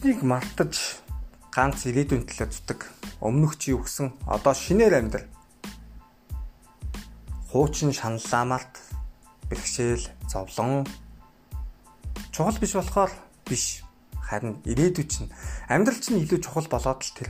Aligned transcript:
өнгөрснийг 0.00 0.24
мартаж 0.24 0.96
ганц 1.52 1.84
ирээдүйн 1.84 2.24
төлөө 2.24 2.48
зүтг. 2.48 2.88
Өмнөх 3.20 3.60
чи 3.60 3.76
юу 3.76 3.84
гсэн 3.84 4.16
одоо 4.24 4.56
шинээр 4.56 4.96
амьдрал. 4.96 5.28
Хуучин 7.52 7.92
шаналлаа 7.92 8.44
март 8.48 8.80
бэрхшээл 9.52 10.08
зовлон 10.24 10.88
чухал 12.32 12.56
биш 12.56 12.72
болохоор 12.80 13.12
биш. 13.44 13.84
Харин 14.24 14.56
ирээдүй 14.64 15.04
чинь 15.04 15.28
амьдрал 15.68 16.00
чинь 16.00 16.24
илүү 16.24 16.40
чухал 16.48 16.64
болоод 16.72 17.04
л 17.04 17.16
тэр. 17.20 17.28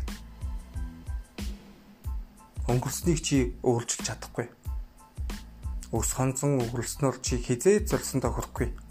Өнгөрснийг 2.70 3.18
чи 3.18 3.58
өөрчилж 3.66 4.06
чадахгүй. 4.06 4.46
Өс 5.90 6.14
хонцон 6.14 6.62
өгөрснөөр 6.70 7.18
чи 7.18 7.34
хизээ 7.34 7.82
зорсондоо 7.82 8.30
хүрэхгүй. 8.30 8.89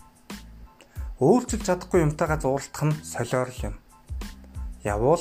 Өөрчилж 1.20 1.68
чадахгүй 1.68 2.08
юмтайгаа 2.08 2.40
зурлах 2.40 2.80
нь 2.88 2.96
солиор 3.04 3.52
юм. 3.60 3.76
Явуул 4.88 5.20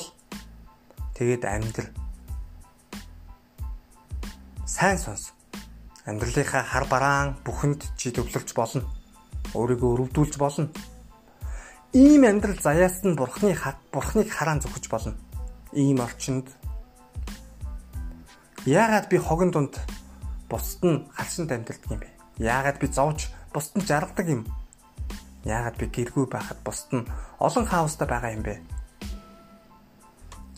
тэгээд 1.19 1.43
амьдрал. 1.43 1.91
Сайн 4.63 4.95
сонс. 4.95 5.35
Амьдралынхаа 6.07 6.63
хар 6.63 6.87
бараан 6.87 7.35
бүхэнд 7.43 7.83
чи 7.99 8.15
төвлөрч 8.15 8.55
болно. 8.55 8.87
Өөрийгөө 9.51 10.07
өрөвдүүлж 10.07 10.39
болно. 10.39 10.71
Ийм 11.91 12.23
амьдрал 12.23 12.63
заяас 12.63 13.03
нь 13.03 13.19
бурхны 13.19 13.51
хат 13.51 13.75
бурхныг 13.91 14.31
хараан 14.31 14.63
зүхэж 14.63 14.87
болно. 14.87 15.19
Ийм 15.75 15.99
орчинд 15.99 16.47
яагаад 18.63 19.11
би 19.11 19.19
хогон 19.19 19.51
дунд 19.51 19.75
бусд 20.47 20.79
нь 20.79 21.03
халшинд 21.11 21.51
амьдардаг 21.51 21.91
юм 21.91 21.99
бэ? 21.99 22.07
Яагаад 22.39 22.79
би 22.79 22.87
зовж 22.87 23.27
бусд 23.51 23.75
нь 23.75 23.83
жаргадаг 23.83 24.27
юм? 24.31 24.47
Яагаад 25.47 25.77
би 25.79 25.85
гэргүй 25.87 26.25
байхад 26.27 26.59
бусд 26.63 26.91
нь 26.91 27.07
олон 27.39 27.65
хаустай 27.67 28.07
байгаа 28.07 28.35
юм 28.35 28.43
бэ? 28.43 28.59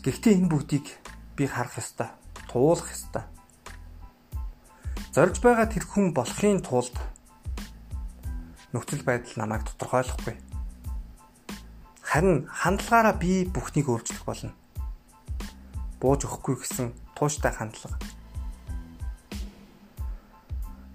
Гэхдээ 0.02 0.42
энэ 0.42 0.50
бүгдийг 0.50 0.86
би 1.38 1.46
харах 1.46 1.78
ёстой, 1.78 2.10
туулах 2.50 2.90
ёстой. 2.90 3.22
Зорж 5.14 5.38
байгаа 5.38 5.70
тэр 5.70 5.86
хүн 5.86 6.10
болохын 6.10 6.58
тулд 6.66 6.96
нөхцөл 8.72 9.04
байдал 9.06 9.36
намайг 9.38 9.62
тодорхойлохгүй. 9.68 10.34
Харин 12.02 12.48
хандлагаараа 12.48 13.14
би 13.14 13.44
бүхнийг 13.46 13.86
өөрчлөх 13.86 14.24
болно. 14.26 14.52
Бууж 16.00 16.26
өгөхгүй 16.26 16.56
гэсэн 16.58 16.90
тууштай 17.14 17.52
хандлага. 17.54 18.00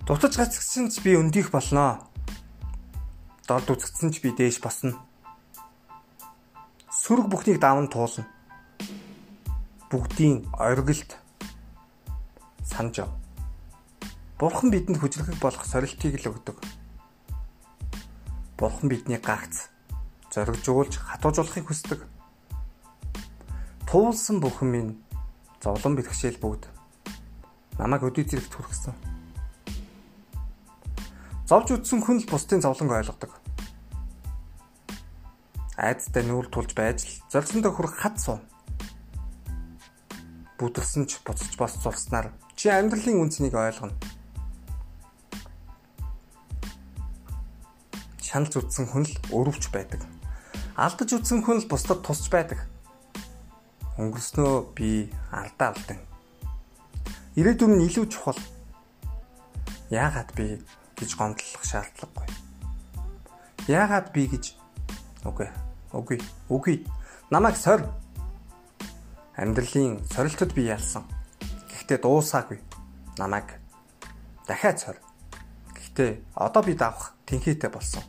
Дутаж 0.03 0.33
гацгсан 0.35 0.89
ч 0.91 0.99
би 1.05 1.15
өндих 1.15 1.51
болноо. 1.51 2.06
Дорд 3.47 3.71
үзэгдсэн 3.71 4.11
ч 4.11 4.19
би 4.19 4.35
дээш 4.35 4.59
босно. 4.59 4.99
Сүрэг 6.91 7.31
бүхнийг 7.31 7.63
даван 7.63 7.87
туулна 7.87 8.27
бүгдийн 9.87 10.51
оргилд 10.51 11.15
санаж 12.67 13.07
ав. 13.07 13.11
Бурхан 14.35 14.67
бидэнд 14.67 14.99
хүчрхэг 14.99 15.39
болох 15.39 15.63
сорилтыг 15.63 16.19
л 16.19 16.35
өгдөг. 16.35 16.59
Бурхан 18.59 18.91
бидний 18.91 19.15
гагц 19.15 19.71
зоригжуулж 20.27 20.99
хатуужуулахыг 20.99 21.71
хүсдэг. 21.71 22.03
Туулсан 23.87 24.43
бүхэн 24.43 24.67
минь 24.67 24.91
зовлон 25.63 25.95
бэрхшээл 25.95 26.43
бүгд 26.43 26.67
намайг 27.79 28.03
өдөө 28.03 28.27
зэрэгт 28.27 28.51
хүргэсэн. 28.51 29.16
Зовж 31.47 31.79
үтсэн 31.79 32.03
хүн 32.03 32.19
л 32.19 32.27
бусдын 32.27 32.59
зовлонг 32.59 32.91
ойлгодог. 32.91 33.31
Айдастай 35.79 36.27
нүүр 36.27 36.51
тулж 36.51 36.75
байж 36.75 37.07
л 37.07 37.15
зорилсондоо 37.31 37.71
хүрэх 37.71 37.95
хат 37.95 38.19
суу 38.19 38.43
бүдэрсэн 40.57 41.05
ч 41.05 41.21
буцаж 41.21 41.53
бос 41.53 41.77
зурснаар 41.77 42.33
чи 42.57 42.69
амьдралын 42.69 43.21
үнцнийг 43.21 43.53
ойлгоно. 43.53 43.93
Шаналж 48.19 48.57
үтсэн 48.57 48.89
хүн 48.89 49.05
л 49.05 49.13
өрөвч 49.29 49.69
байдаг. 49.69 50.01
Алдаж 50.73 51.13
үтсэн 51.13 51.45
хүн 51.45 51.61
л 51.61 51.69
бусдад 51.69 52.01
тусч 52.01 52.33
байдаг. 52.33 52.65
Өнгөрснөө 54.01 54.73
би 54.73 55.13
алдаа 55.29 55.77
алдсан. 55.77 56.01
Ирээдүйн 57.37 57.77
нь 57.77 57.85
илүү 57.85 58.05
чухал. 58.09 58.41
Яагаад 59.93 60.33
би 60.33 60.57
гэж 60.97 61.15
гомдлох 61.15 61.63
шаардлагагүй. 61.63 62.27
Яагаад 63.69 64.11
би 64.11 64.27
гэж 64.27 64.57
үгүй 65.25 65.49
үгүй 65.93 66.19
үгүй 66.49 66.75
намайг 67.29 67.55
сорь 67.55 67.85
амьдралын 69.37 70.01
сорилтод 70.09 70.53
би 70.57 70.65
ялсан. 70.65 71.05
Гэхдээ 71.69 72.01
дуусаагүй. 72.01 72.59
Намайг 73.17 73.61
дахиад 74.47 74.79
сор. 74.79 74.97
Гэхдээ 75.75 76.21
одоо 76.33 76.63
би 76.63 76.73
давах 76.73 77.13
тэнхээтэй 77.25 77.69
болсон. 77.69 78.03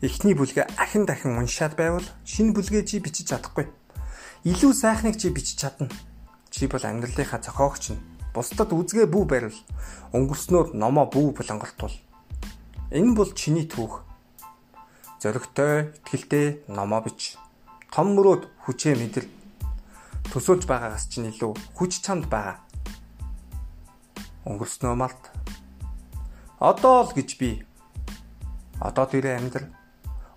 Эхний 0.00 0.32
бүлгээ 0.32 0.64
ахин 0.80 1.04
дахин 1.04 1.36
уншаад 1.36 1.76
байвал 1.76 2.06
шинэ 2.24 2.56
бүлгээ 2.56 2.88
чи 2.88 3.04
бичиж 3.04 3.36
чадахгүй. 3.36 3.68
Илүү 4.48 4.72
сайхныг 4.72 5.20
чи 5.20 5.28
бичиж 5.28 5.60
чадна. 5.60 5.92
Чи 6.60 6.68
бол 6.68 6.84
амьдралынхаа 6.84 7.40
зохиогч 7.40 7.96
нь. 7.96 8.04
Бусдад 8.36 8.76
үзгээ 8.76 9.08
бүү 9.08 9.24
барил. 9.24 9.56
Өнгөрснөөр 10.12 10.76
номоо 10.76 11.08
бүү 11.08 11.32
булангалтуул. 11.40 11.96
Энэ 12.92 13.16
бол 13.16 13.32
чиний 13.32 13.64
түүх 13.64 14.04
зоригтой, 15.24 15.96
ихтгэлтэй 16.04 16.68
номоо 16.68 17.00
бич. 17.00 17.40
Том 17.88 18.12
мөрөөд 18.12 18.44
хүчээ 18.68 18.92
мэдэл 18.92 19.24
төсөөлж 20.28 20.68
байгаагаас 20.68 21.08
чинь 21.08 21.32
илүү 21.32 21.56
хүч 21.80 22.04
чамд 22.04 22.28
байгаа. 22.28 22.60
Өнгөрснөө 24.44 25.00
малт. 25.00 25.32
Одоо 26.60 27.08
л 27.08 27.16
гэж 27.16 27.40
би. 27.40 27.64
Одоо 28.84 29.08
тэрэ 29.08 29.40
амьдрал. 29.40 29.72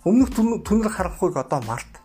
Өмнөх 0.08 0.32
түнэр 0.40 0.88
харахгүйг 0.88 1.36
одоо 1.36 1.60
малт. 1.68 2.00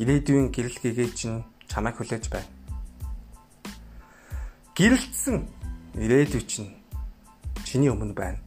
Ирээдүйн 0.00 0.48
гэрэл 0.48 0.80
гэгээ 0.80 1.12
чинь 1.12 1.44
чамайг 1.68 2.00
хүлээж 2.00 2.32
байна. 2.32 2.53
Гэрэлтсэн 4.74 5.46
ирээдүй 6.02 6.42
чинь 6.50 6.74
чиний 7.62 7.94
өмнө 7.94 8.10
байна. 8.10 8.42